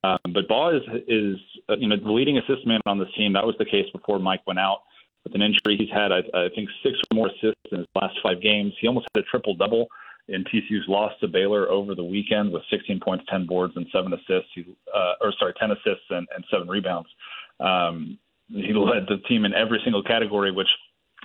Um, 0.04 0.18
but 0.34 0.48
Baugh 0.48 0.76
is, 0.76 0.82
is 1.08 1.38
uh, 1.70 1.76
you 1.78 1.88
know, 1.88 1.96
the 1.98 2.12
leading 2.12 2.38
assist 2.38 2.68
man 2.68 2.82
on 2.86 3.00
this 3.00 3.08
team. 3.16 3.34
That 3.34 3.46
was 3.46 3.56
the 3.58 3.66
case 3.66 3.86
before 3.94 4.20
Mike 4.20 4.42
went 4.46 4.60
out 4.60 4.82
with 5.24 5.34
an 5.36 5.42
injury. 5.42 5.78
He's 5.78 5.90
had, 5.94 6.12
I, 6.12 6.20
I 6.34 6.50
think, 6.54 6.70
six 6.84 6.98
or 7.12 7.16
more 7.16 7.28
assists 7.28 7.72
in 7.72 7.80
his 7.80 7.88
last 7.96 8.18
five 8.22 8.42
games. 8.42 8.74
He 8.82 8.88
almost 8.88 9.08
had 9.16 9.24
a 9.24 9.26
triple 9.28 9.56
double 9.56 9.88
in 10.28 10.44
TCU's 10.46 10.88
loss 10.88 11.12
to 11.22 11.28
Baylor 11.28 11.70
over 11.70 11.96
the 11.96 12.04
weekend 12.04 12.52
with 12.52 12.64
16 12.70 13.00
points, 13.00 13.26
10 13.30 13.46
boards, 13.46 13.74
and 13.76 13.86
seven 13.94 14.14
assists. 14.14 14.50
He, 14.56 14.66
uh, 14.94 15.14
or 15.22 15.34
sorry, 15.40 15.54
10 15.60 15.72
assists 15.72 16.06
and, 16.10 16.28
and 16.36 16.44
seven 16.52 16.68
rebounds. 16.68 17.10
Um, 17.60 18.18
he 18.50 18.74
led 18.74 19.08
the 19.08 19.18
team 19.28 19.46
in 19.46 19.54
every 19.54 19.80
single 19.84 20.04
category, 20.04 20.52
which 20.52 20.68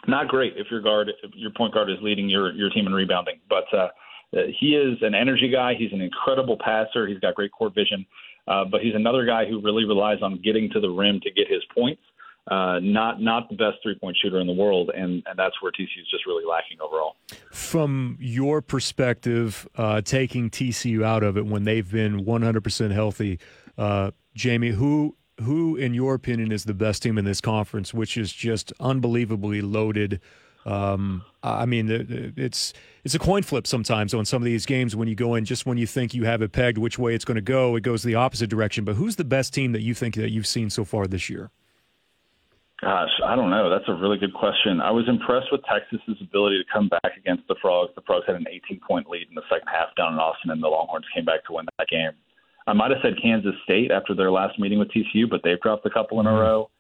not 0.07 0.29
great 0.29 0.55
if 0.57 0.69
your 0.71 0.81
guard, 0.81 1.11
if 1.23 1.31
your 1.35 1.50
point 1.57 1.75
guard 1.75 1.91
is 1.91 1.97
leading 2.00 2.29
your 2.29 2.53
your 2.53 2.71
team 2.71 2.87
in 2.87 2.93
rebounding. 2.93 3.41
But 3.49 3.64
uh, 3.76 3.88
he 4.33 4.76
is 4.76 4.99
an 5.03 5.14
energy 5.14 5.49
guy. 5.49 5.75
He's 5.76 5.93
an 5.93 6.00
incredible 6.00 6.57
passer. 6.57 7.07
He's 7.07 7.19
got 7.19 7.35
great 7.35 7.50
court 7.50 7.75
vision. 7.75 8.07
Uh, 8.49 8.64
but 8.64 8.81
he's 8.81 8.95
another 8.95 9.26
guy 9.26 9.45
who 9.47 9.61
really 9.61 9.85
relies 9.85 10.23
on 10.23 10.40
getting 10.43 10.71
to 10.71 10.81
the 10.81 10.88
rim 10.88 11.21
to 11.21 11.31
get 11.31 11.47
his 11.49 11.62
points. 11.75 12.00
Uh, 12.50 12.81
not 12.81 13.21
not 13.21 13.47
the 13.50 13.55
best 13.55 13.76
three 13.83 13.95
point 13.95 14.17
shooter 14.23 14.40
in 14.40 14.47
the 14.47 14.52
world, 14.52 14.90
and, 14.95 15.23
and 15.26 15.38
that's 15.38 15.61
where 15.61 15.71
TCU 15.71 16.00
is 16.00 16.09
just 16.11 16.25
really 16.25 16.47
lacking 16.47 16.78
overall. 16.81 17.17
From 17.52 18.17
your 18.19 18.62
perspective, 18.62 19.69
uh, 19.76 20.00
taking 20.00 20.49
TCU 20.49 21.05
out 21.05 21.23
of 21.23 21.37
it 21.37 21.45
when 21.45 21.64
they've 21.64 21.90
been 21.90 22.25
100% 22.25 22.90
healthy, 22.90 23.38
uh, 23.76 24.12
Jamie, 24.35 24.71
who 24.71 25.14
who 25.43 25.76
in 25.76 25.93
your 25.93 26.14
opinion 26.14 26.50
is 26.50 26.64
the 26.64 26.73
best 26.73 27.02
team 27.02 27.19
in 27.19 27.26
this 27.26 27.43
conference, 27.43 27.93
which 27.93 28.17
is 28.17 28.33
just 28.33 28.73
unbelievably 28.81 29.61
loaded? 29.61 30.21
Um, 30.67 31.25
I 31.43 31.67
mean, 31.67 31.88
it's 32.37 32.75
it's 33.05 33.15
a 33.15 33.19
coin 33.19 33.43
flip 33.43 33.67
sometimes 33.67 34.12
on 34.12 34.25
some 34.25 34.43
of 34.43 34.45
these 34.45 34.67
games 34.67 34.95
when 34.95 35.09
you 35.09 35.15
go 35.15 35.35
in 35.35 35.45
just 35.45 35.65
when 35.67 35.79
you 35.79 35.87
think 35.87 36.15
you 36.15 36.25
have 36.25 36.43
it 36.43 36.53
pegged 36.53 36.79
which 36.79 36.99
way 36.99 37.15
it's 37.15 37.25
going 37.25 37.37
to 37.37 37.41
go, 37.41 37.77
it 37.77 37.83
goes 37.83 38.03
the 38.03 38.17
opposite 38.17 38.50
direction. 38.50 38.85
But 38.85 38.97
who's 38.97 39.17
the 39.17 39.25
best 39.25 39.55
team 39.55 39.73
that 39.73 39.83
you 39.83 39.95
think 39.95 40.17
that 40.17 40.31
you've 40.31 40.47
seen 40.47 40.69
so 40.69 40.85
far 40.85 41.07
this 41.07 41.31
year? 41.31 41.50
Gosh, 42.81 43.11
I 43.25 43.35
don't 43.35 43.50
know. 43.50 43.69
That's 43.71 43.88
a 43.88 43.95
really 43.95 44.19
good 44.19 44.35
question. 44.35 44.81
I 44.81 44.93
was 44.93 45.09
impressed 45.09 45.49
with 45.50 45.62
Texas's 45.65 46.21
ability 46.21 46.62
to 46.62 46.73
come 46.73 46.88
back 46.88 47.17
against 47.17 47.49
the 47.49 47.57
Frogs. 47.61 47.91
The 47.97 48.03
Frogs 48.03 48.25
had 48.27 48.37
an 48.37 48.47
18 48.49 48.81
point 48.87 49.09
lead 49.09 49.27
in 49.29 49.35
the 49.35 49.43
second 49.50 49.67
half 49.67 49.95
down 49.97 50.12
in 50.12 50.19
Austin, 50.19 50.50
and 50.50 50.62
the 50.62 50.69
Longhorns 50.69 51.07
came 51.15 51.25
back 51.25 51.45
to 51.47 51.55
win 51.55 51.67
that 51.79 51.88
game. 51.88 52.12
I 52.69 52.75
might 52.75 52.91
have 52.91 53.00
said 53.03 53.15
Kansas 53.21 53.55
State 53.65 53.91
after 53.91 54.15
their 54.15 54.31
last 54.31 54.59
meeting 54.59 54.79
with 54.79 54.91
TCU, 54.91 55.29
but 55.29 55.41
they've 55.43 55.61
dropped 55.61 55.87
a 55.87 55.91
couple 55.91 56.21
in 56.21 56.27
a 56.27 56.31
mm-hmm. 56.31 56.38
row 56.38 56.71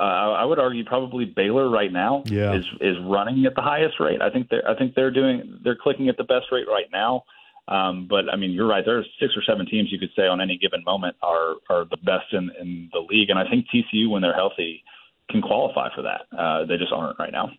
uh, 0.00 0.32
I 0.32 0.44
would 0.44 0.58
argue 0.58 0.84
probably 0.84 1.26
Baylor 1.26 1.68
right 1.68 1.92
now 1.92 2.22
yeah. 2.24 2.54
is 2.54 2.64
is 2.80 2.96
running 3.04 3.44
at 3.44 3.54
the 3.54 3.60
highest 3.60 4.00
rate. 4.00 4.22
I 4.22 4.30
think 4.30 4.48
they're 4.48 4.66
I 4.66 4.74
think 4.74 4.94
they're 4.94 5.10
doing 5.10 5.60
they're 5.62 5.76
clicking 5.76 6.08
at 6.08 6.16
the 6.16 6.24
best 6.24 6.46
rate 6.50 6.66
right 6.66 6.86
now. 6.90 7.24
Um, 7.68 8.06
but 8.08 8.24
I 8.32 8.36
mean, 8.36 8.50
you're 8.50 8.66
right. 8.66 8.82
There's 8.84 9.06
six 9.20 9.34
or 9.36 9.42
seven 9.46 9.66
teams 9.66 9.92
you 9.92 9.98
could 9.98 10.10
say 10.16 10.26
on 10.26 10.40
any 10.40 10.56
given 10.56 10.82
moment 10.84 11.16
are 11.22 11.56
are 11.68 11.84
the 11.84 11.98
best 11.98 12.32
in, 12.32 12.50
in 12.58 12.88
the 12.92 13.00
league, 13.00 13.28
and 13.28 13.38
I 13.38 13.48
think 13.48 13.66
TCU, 13.72 14.08
when 14.08 14.22
they're 14.22 14.34
healthy, 14.34 14.82
can 15.28 15.42
qualify 15.42 15.88
for 15.94 16.02
that. 16.02 16.22
Uh, 16.36 16.64
they 16.64 16.78
just 16.78 16.92
aren't 16.92 17.18
right 17.18 17.32
now. 17.32 17.50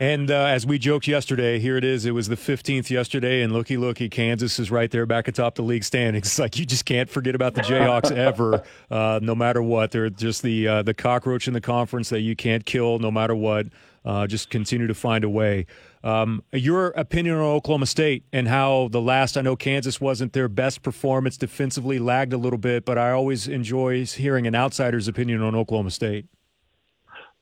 And 0.00 0.30
uh, 0.30 0.44
as 0.44 0.64
we 0.64 0.78
joked 0.78 1.08
yesterday, 1.08 1.58
here 1.58 1.76
it 1.76 1.82
is. 1.82 2.06
It 2.06 2.12
was 2.12 2.28
the 2.28 2.36
15th 2.36 2.88
yesterday, 2.88 3.42
and 3.42 3.52
looky, 3.52 3.76
looky, 3.76 4.08
Kansas 4.08 4.58
is 4.60 4.70
right 4.70 4.90
there 4.90 5.06
back 5.06 5.26
atop 5.26 5.56
the 5.56 5.62
league 5.62 5.82
standings. 5.82 6.26
It's 6.28 6.38
like 6.38 6.56
you 6.56 6.64
just 6.64 6.84
can't 6.84 7.10
forget 7.10 7.34
about 7.34 7.54
the 7.54 7.62
Jayhawks 7.62 8.12
ever, 8.16 8.62
uh, 8.90 9.18
no 9.20 9.34
matter 9.34 9.60
what. 9.60 9.90
They're 9.90 10.08
just 10.08 10.42
the 10.42 10.68
uh, 10.68 10.82
the 10.82 10.94
cockroach 10.94 11.48
in 11.48 11.54
the 11.54 11.60
conference 11.60 12.10
that 12.10 12.20
you 12.20 12.36
can't 12.36 12.64
kill, 12.64 13.00
no 13.00 13.10
matter 13.10 13.34
what. 13.34 13.66
Uh, 14.04 14.26
just 14.26 14.48
continue 14.50 14.86
to 14.86 14.94
find 14.94 15.24
a 15.24 15.28
way. 15.28 15.66
Um, 16.04 16.42
your 16.52 16.88
opinion 16.90 17.36
on 17.36 17.42
Oklahoma 17.42 17.86
State 17.86 18.24
and 18.32 18.46
how 18.46 18.88
the 18.92 19.00
last, 19.00 19.36
I 19.36 19.42
know 19.42 19.56
Kansas 19.56 20.00
wasn't 20.00 20.32
their 20.32 20.48
best 20.48 20.82
performance 20.82 21.36
defensively, 21.36 21.98
lagged 21.98 22.32
a 22.32 22.38
little 22.38 22.58
bit, 22.58 22.84
but 22.84 22.96
I 22.96 23.10
always 23.10 23.48
enjoy 23.48 24.06
hearing 24.06 24.46
an 24.46 24.54
outsider's 24.54 25.08
opinion 25.08 25.42
on 25.42 25.54
Oklahoma 25.54 25.90
State. 25.90 26.26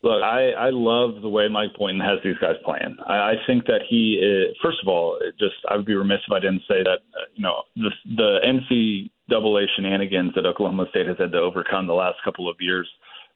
Look, 0.03 0.23
I, 0.23 0.50
I 0.53 0.71
love 0.71 1.23
the 1.23 1.29
way 1.29 1.49
Mike 1.49 1.75
Boynton 1.76 2.00
has 2.00 2.19
these 2.23 2.37
guys 2.41 2.57
playing. 2.65 2.97
I, 3.07 3.15
I 3.15 3.35
think 3.47 3.65
that 3.67 3.81
he, 3.88 4.21
is, 4.23 4.57
first 4.62 4.79
of 4.83 4.88
all, 4.88 5.19
just 5.38 5.55
I 5.69 5.76
would 5.76 5.87
be 5.87 5.95
remiss 5.95 6.21
if 6.26 6.33
I 6.33 6.38
didn't 6.38 6.62
say 6.69 6.83
that 6.85 6.99
uh, 7.17 7.26
you 7.35 7.43
know 7.43 7.62
the 7.76 7.91
the 8.17 8.38
NCAA 8.45 9.67
shenanigans 9.75 10.33
that 10.35 10.47
Oklahoma 10.47 10.87
State 10.91 11.07
has 11.07 11.17
had 11.19 11.33
to 11.33 11.38
overcome 11.38 11.87
the 11.87 11.95
last 11.95 12.19
couple 12.25 12.49
of 12.49 12.57
years 12.61 12.88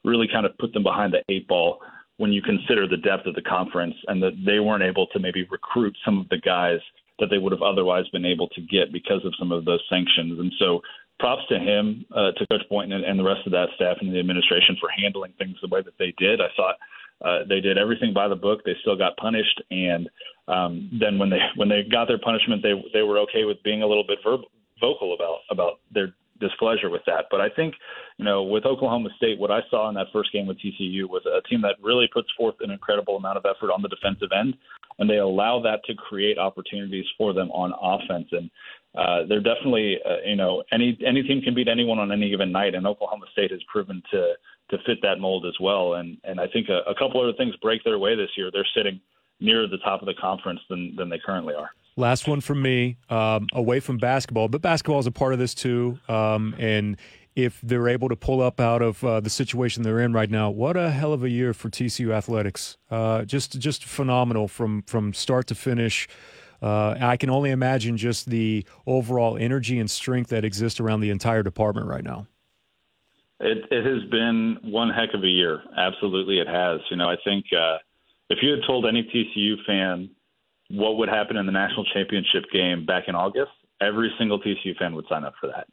really 0.03 0.27
kind 0.31 0.45
of 0.45 0.57
put 0.57 0.73
them 0.73 0.83
behind 0.83 1.13
the 1.13 1.21
eight 1.29 1.47
ball 1.47 1.79
when 2.17 2.31
you 2.31 2.41
consider 2.41 2.87
the 2.87 2.97
depth 2.97 3.25
of 3.25 3.35
the 3.35 3.41
conference 3.41 3.95
and 4.07 4.21
that 4.21 4.33
they 4.45 4.59
weren't 4.59 4.83
able 4.83 5.07
to 5.07 5.19
maybe 5.19 5.47
recruit 5.49 5.95
some 6.05 6.19
of 6.19 6.29
the 6.29 6.37
guys 6.37 6.79
that 7.19 7.27
they 7.29 7.37
would 7.37 7.51
have 7.51 7.61
otherwise 7.61 8.07
been 8.09 8.25
able 8.25 8.47
to 8.49 8.61
get 8.61 8.91
because 8.91 9.23
of 9.25 9.33
some 9.37 9.51
of 9.51 9.65
those 9.65 9.81
sanctions. 9.89 10.39
And 10.39 10.51
so 10.59 10.81
props 11.21 11.43
to 11.49 11.59
him, 11.59 12.03
uh, 12.11 12.31
to 12.33 12.47
Coach 12.47 12.67
Boynton 12.67 12.93
and, 12.93 13.05
and 13.05 13.17
the 13.17 13.23
rest 13.23 13.45
of 13.45 13.53
that 13.53 13.69
staff 13.75 13.97
and 14.01 14.13
the 14.13 14.19
administration 14.19 14.75
for 14.81 14.89
handling 14.89 15.33
things 15.37 15.55
the 15.61 15.69
way 15.69 15.81
that 15.81 15.97
they 15.97 16.13
did. 16.17 16.41
I 16.41 16.49
thought 16.57 16.75
uh, 17.21 17.45
they 17.47 17.61
did 17.61 17.77
everything 17.77 18.11
by 18.11 18.27
the 18.27 18.35
book. 18.35 18.61
They 18.65 18.75
still 18.81 18.97
got 18.97 19.15
punished, 19.17 19.61
and 19.69 20.09
um, 20.47 20.89
then 20.99 21.19
when 21.19 21.29
they 21.29 21.39
when 21.55 21.69
they 21.69 21.83
got 21.83 22.07
their 22.07 22.17
punishment, 22.17 22.63
they 22.63 22.73
they 22.91 23.03
were 23.03 23.19
okay 23.19 23.45
with 23.45 23.61
being 23.63 23.83
a 23.83 23.87
little 23.87 24.03
bit 24.05 24.17
verb- 24.25 24.49
vocal 24.81 25.13
about 25.13 25.39
about 25.51 25.79
their 25.93 26.15
displeasure 26.41 26.89
with 26.89 27.03
that. 27.05 27.25
But 27.31 27.39
I 27.39 27.47
think, 27.49 27.75
you 28.17 28.25
know, 28.25 28.43
with 28.43 28.65
Oklahoma 28.65 29.09
State, 29.15 29.39
what 29.39 29.51
I 29.51 29.61
saw 29.69 29.87
in 29.87 29.95
that 29.95 30.07
first 30.11 30.33
game 30.33 30.47
with 30.47 30.57
TCU 30.59 31.07
was 31.07 31.23
a 31.25 31.47
team 31.47 31.61
that 31.61 31.75
really 31.81 32.09
puts 32.13 32.27
forth 32.35 32.55
an 32.59 32.71
incredible 32.71 33.15
amount 33.15 33.37
of 33.37 33.45
effort 33.45 33.71
on 33.71 33.81
the 33.81 33.87
defensive 33.87 34.29
end, 34.37 34.55
and 34.99 35.09
they 35.09 35.17
allow 35.17 35.61
that 35.61 35.83
to 35.85 35.95
create 35.95 36.37
opportunities 36.37 37.05
for 37.17 37.33
them 37.33 37.49
on 37.51 37.71
offense. 37.81 38.27
And 38.31 38.49
uh, 38.95 39.27
they're 39.29 39.39
definitely, 39.39 39.97
uh, 40.05 40.27
you 40.27 40.35
know, 40.35 40.63
any 40.73 40.97
any 41.05 41.23
team 41.23 41.41
can 41.41 41.55
beat 41.55 41.69
anyone 41.69 41.99
on 41.99 42.11
any 42.11 42.29
given 42.29 42.51
night, 42.51 42.75
and 42.75 42.85
Oklahoma 42.85 43.27
State 43.31 43.51
has 43.51 43.61
proven 43.71 44.03
to 44.11 44.33
to 44.71 44.77
fit 44.85 44.97
that 45.01 45.19
mold 45.19 45.45
as 45.45 45.55
well. 45.61 45.93
And 45.93 46.17
and 46.25 46.41
I 46.41 46.47
think 46.47 46.67
a, 46.67 46.89
a 46.89 46.95
couple 46.95 47.21
other 47.21 47.37
things 47.37 47.55
break 47.61 47.83
their 47.83 47.99
way 47.99 48.15
this 48.15 48.31
year. 48.35 48.49
They're 48.51 48.67
sitting 48.75 48.99
nearer 49.39 49.67
the 49.67 49.77
top 49.77 50.01
of 50.01 50.07
the 50.07 50.13
conference 50.13 50.59
than 50.69 50.95
than 50.97 51.09
they 51.09 51.19
currently 51.19 51.53
are. 51.53 51.71
Last 52.01 52.27
one 52.27 52.41
from 52.41 52.63
me, 52.63 52.97
um, 53.11 53.45
away 53.53 53.79
from 53.79 53.99
basketball, 53.99 54.47
but 54.47 54.59
basketball 54.59 54.97
is 54.97 55.05
a 55.05 55.11
part 55.11 55.33
of 55.33 55.39
this 55.39 55.53
too. 55.53 55.99
Um, 56.09 56.55
and 56.57 56.97
if 57.35 57.61
they're 57.61 57.87
able 57.87 58.09
to 58.09 58.15
pull 58.15 58.41
up 58.41 58.59
out 58.59 58.81
of 58.81 59.03
uh, 59.03 59.19
the 59.19 59.29
situation 59.29 59.83
they're 59.83 59.99
in 59.99 60.11
right 60.11 60.29
now, 60.29 60.49
what 60.49 60.75
a 60.75 60.89
hell 60.89 61.13
of 61.13 61.23
a 61.23 61.29
year 61.29 61.53
for 61.53 61.69
TCU 61.69 62.11
athletics! 62.11 62.77
Uh, 62.89 63.23
just 63.25 63.59
just 63.59 63.85
phenomenal 63.85 64.47
from 64.47 64.81
from 64.87 65.13
start 65.13 65.45
to 65.45 65.53
finish. 65.53 66.07
Uh, 66.59 66.95
I 66.99 67.17
can 67.17 67.29
only 67.29 67.51
imagine 67.51 67.97
just 67.97 68.31
the 68.31 68.65
overall 68.87 69.37
energy 69.37 69.77
and 69.77 69.89
strength 69.89 70.31
that 70.31 70.43
exists 70.43 70.79
around 70.79 71.01
the 71.01 71.11
entire 71.11 71.43
department 71.43 71.85
right 71.85 72.03
now. 72.03 72.25
It, 73.39 73.59
it 73.69 73.85
has 73.85 74.09
been 74.09 74.57
one 74.63 74.89
heck 74.89 75.13
of 75.13 75.23
a 75.23 75.27
year. 75.27 75.61
Absolutely, 75.77 76.39
it 76.39 76.47
has. 76.47 76.79
You 76.89 76.97
know, 76.97 77.09
I 77.11 77.17
think 77.23 77.45
uh, 77.55 77.77
if 78.31 78.39
you 78.41 78.49
had 78.49 78.61
told 78.65 78.87
any 78.87 79.03
TCU 79.03 79.63
fan 79.67 80.09
what 80.71 80.97
would 80.97 81.09
happen 81.09 81.37
in 81.37 81.45
the 81.45 81.51
national 81.51 81.85
championship 81.85 82.45
game 82.51 82.85
back 82.85 83.05
in 83.07 83.15
August, 83.15 83.51
every 83.81 84.11
single 84.17 84.39
TCU 84.39 84.75
fan 84.77 84.95
would 84.95 85.05
sign 85.07 85.23
up 85.23 85.33
for 85.39 85.47
that. 85.47 85.67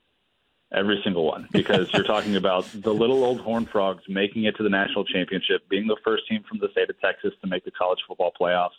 Every 0.72 1.00
single 1.02 1.24
one, 1.24 1.48
because 1.50 1.90
you're 1.94 2.04
talking 2.04 2.36
about 2.36 2.66
the 2.74 2.92
little 2.92 3.24
old 3.24 3.40
Horned 3.40 3.70
Frogs 3.70 4.02
making 4.06 4.44
it 4.44 4.56
to 4.56 4.62
the 4.62 4.68
national 4.68 5.04
championship, 5.04 5.66
being 5.70 5.86
the 5.86 5.96
first 6.04 6.28
team 6.28 6.44
from 6.46 6.58
the 6.58 6.68
state 6.72 6.90
of 6.90 7.00
Texas 7.00 7.32
to 7.40 7.46
make 7.46 7.64
the 7.64 7.70
college 7.70 8.00
football 8.06 8.32
playoffs, 8.38 8.76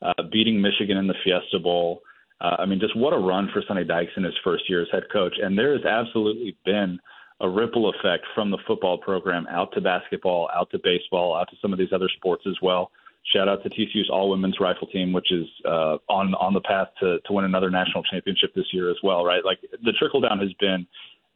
uh, 0.00 0.22
beating 0.32 0.60
Michigan 0.60 0.96
in 0.96 1.06
the 1.06 1.14
Fiesta 1.22 1.58
Bowl. 1.58 2.00
Uh, 2.40 2.56
I 2.60 2.66
mean, 2.66 2.80
just 2.80 2.96
what 2.96 3.12
a 3.12 3.18
run 3.18 3.50
for 3.52 3.62
Sonny 3.66 3.84
Dykes 3.84 4.12
in 4.16 4.24
his 4.24 4.34
first 4.42 4.70
year 4.70 4.80
as 4.80 4.88
head 4.90 5.04
coach. 5.12 5.34
And 5.42 5.58
there 5.58 5.76
has 5.76 5.84
absolutely 5.84 6.56
been 6.64 6.98
a 7.40 7.48
ripple 7.48 7.90
effect 7.90 8.24
from 8.34 8.50
the 8.50 8.58
football 8.66 8.96
program 8.96 9.46
out 9.50 9.72
to 9.74 9.80
basketball, 9.80 10.48
out 10.54 10.70
to 10.70 10.78
baseball, 10.82 11.36
out 11.36 11.50
to 11.50 11.56
some 11.60 11.72
of 11.72 11.78
these 11.78 11.92
other 11.92 12.08
sports 12.16 12.44
as 12.48 12.56
well. 12.62 12.90
Shout 13.34 13.48
out 13.48 13.62
to 13.62 13.70
TCU's 13.70 14.08
all 14.10 14.30
women's 14.30 14.56
rifle 14.58 14.86
team, 14.88 15.12
which 15.12 15.30
is 15.30 15.46
uh, 15.66 15.98
on 16.08 16.34
on 16.34 16.54
the 16.54 16.60
path 16.60 16.88
to 17.00 17.18
to 17.26 17.32
win 17.32 17.44
another 17.44 17.70
national 17.70 18.02
championship 18.04 18.54
this 18.54 18.66
year 18.72 18.90
as 18.90 18.96
well. 19.02 19.24
Right, 19.24 19.44
like 19.44 19.58
the 19.60 19.92
trickle 19.98 20.20
down 20.20 20.38
has 20.38 20.52
been 20.60 20.86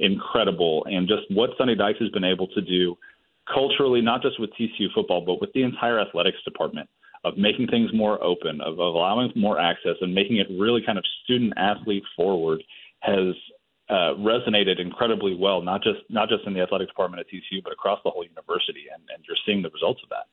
incredible, 0.00 0.86
and 0.86 1.06
just 1.06 1.22
what 1.30 1.50
Sonny 1.58 1.74
Dykes 1.74 1.98
has 2.00 2.08
been 2.10 2.24
able 2.24 2.48
to 2.48 2.60
do 2.60 2.96
culturally, 3.52 4.00
not 4.00 4.22
just 4.22 4.40
with 4.40 4.50
TCU 4.58 4.86
football, 4.94 5.24
but 5.24 5.40
with 5.40 5.52
the 5.52 5.62
entire 5.62 6.00
athletics 6.00 6.38
department 6.44 6.88
of 7.24 7.36
making 7.36 7.68
things 7.68 7.90
more 7.92 8.22
open, 8.22 8.60
of, 8.60 8.74
of 8.74 8.94
allowing 8.94 9.30
more 9.36 9.58
access, 9.58 9.96
and 10.00 10.14
making 10.14 10.38
it 10.38 10.46
really 10.58 10.80
kind 10.84 10.98
of 10.98 11.04
student 11.24 11.52
athlete 11.56 12.02
forward 12.16 12.62
has 13.00 13.34
uh, 13.90 14.14
resonated 14.18 14.80
incredibly 14.80 15.34
well, 15.34 15.60
not 15.60 15.82
just 15.82 16.00
not 16.08 16.28
just 16.28 16.46
in 16.46 16.54
the 16.54 16.60
athletic 16.60 16.88
department 16.88 17.20
at 17.20 17.26
TCU, 17.26 17.62
but 17.62 17.72
across 17.72 18.00
the 18.04 18.10
whole 18.10 18.24
university, 18.24 18.86
and, 18.92 19.02
and 19.14 19.24
you're 19.28 19.36
seeing 19.44 19.60
the 19.62 19.70
results 19.70 20.00
of 20.02 20.08
that. 20.08 20.26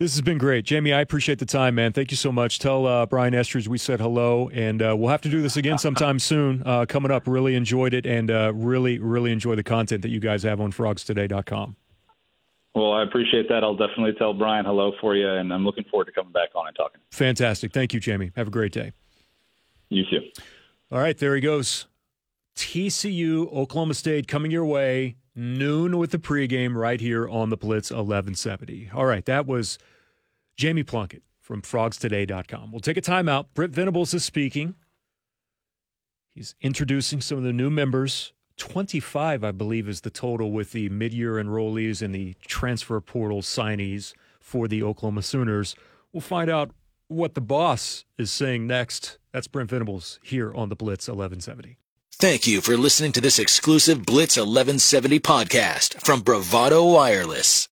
This 0.00 0.12
has 0.12 0.20
been 0.20 0.38
great. 0.38 0.64
Jamie, 0.64 0.92
I 0.92 1.00
appreciate 1.00 1.40
the 1.40 1.46
time, 1.46 1.74
man. 1.74 1.92
Thank 1.92 2.12
you 2.12 2.16
so 2.16 2.30
much. 2.30 2.60
Tell 2.60 2.86
uh, 2.86 3.04
Brian 3.06 3.34
Estridge 3.34 3.66
we 3.66 3.78
said 3.78 3.98
hello, 3.98 4.48
and 4.50 4.80
uh, 4.80 4.94
we'll 4.96 5.08
have 5.10 5.22
to 5.22 5.28
do 5.28 5.42
this 5.42 5.56
again 5.56 5.76
sometime 5.76 6.20
soon. 6.20 6.62
Uh, 6.64 6.86
coming 6.86 7.10
up, 7.10 7.26
really 7.26 7.56
enjoyed 7.56 7.94
it, 7.94 8.06
and 8.06 8.30
uh, 8.30 8.52
really, 8.54 9.00
really 9.00 9.32
enjoy 9.32 9.56
the 9.56 9.64
content 9.64 10.02
that 10.02 10.10
you 10.10 10.20
guys 10.20 10.44
have 10.44 10.60
on 10.60 10.70
frogstoday.com. 10.70 11.74
Well, 12.76 12.92
I 12.92 13.02
appreciate 13.02 13.48
that. 13.48 13.64
I'll 13.64 13.74
definitely 13.74 14.12
tell 14.12 14.32
Brian 14.34 14.64
hello 14.64 14.92
for 15.00 15.16
you, 15.16 15.28
and 15.28 15.52
I'm 15.52 15.64
looking 15.64 15.84
forward 15.90 16.04
to 16.04 16.12
coming 16.12 16.32
back 16.32 16.50
on 16.54 16.68
and 16.68 16.76
talking. 16.76 17.00
Fantastic. 17.10 17.72
Thank 17.72 17.92
you, 17.92 17.98
Jamie. 17.98 18.30
Have 18.36 18.46
a 18.46 18.52
great 18.52 18.70
day. 18.70 18.92
You 19.88 20.04
too. 20.04 20.20
All 20.92 21.00
right, 21.00 21.18
there 21.18 21.34
he 21.34 21.40
goes. 21.40 21.88
TCU, 22.54 23.52
Oklahoma 23.52 23.94
State 23.94 24.28
coming 24.28 24.52
your 24.52 24.64
way 24.64 25.16
noon 25.38 25.96
with 25.96 26.10
the 26.10 26.18
pregame 26.18 26.74
right 26.74 27.00
here 27.00 27.28
on 27.28 27.48
the 27.50 27.56
Blitz 27.56 27.90
1170. 27.90 28.90
All 28.92 29.06
right, 29.06 29.24
that 29.24 29.46
was 29.46 29.78
Jamie 30.56 30.82
Plunkett 30.82 31.22
from 31.40 31.62
frogstoday.com. 31.62 32.72
We'll 32.72 32.80
take 32.80 32.96
a 32.96 33.02
timeout. 33.02 33.46
Brent 33.54 33.72
Venables 33.72 34.12
is 34.12 34.24
speaking. 34.24 34.74
He's 36.34 36.54
introducing 36.60 37.20
some 37.20 37.38
of 37.38 37.44
the 37.44 37.52
new 37.52 37.70
members. 37.70 38.32
25, 38.58 39.44
I 39.44 39.52
believe, 39.52 39.88
is 39.88 40.00
the 40.00 40.10
total 40.10 40.50
with 40.50 40.72
the 40.72 40.88
mid 40.88 41.14
year 41.14 41.34
enrollees 41.34 42.02
and 42.02 42.14
the 42.14 42.34
transfer 42.46 43.00
portal 43.00 43.40
signees 43.40 44.12
for 44.40 44.66
the 44.66 44.82
Oklahoma 44.82 45.22
Sooners. 45.22 45.76
We'll 46.12 46.20
find 46.20 46.50
out 46.50 46.72
what 47.06 47.34
the 47.34 47.40
boss 47.40 48.04
is 48.18 48.30
saying 48.30 48.66
next. 48.66 49.18
That's 49.32 49.46
Brent 49.46 49.70
Venables 49.70 50.18
here 50.22 50.52
on 50.52 50.68
the 50.68 50.76
Blitz 50.76 51.08
1170. 51.08 51.78
Thank 52.20 52.48
you 52.48 52.60
for 52.60 52.76
listening 52.76 53.12
to 53.12 53.20
this 53.20 53.38
exclusive 53.38 54.04
Blitz 54.04 54.36
1170 54.36 55.20
podcast 55.20 56.04
from 56.04 56.20
Bravado 56.20 56.82
Wireless. 56.84 57.64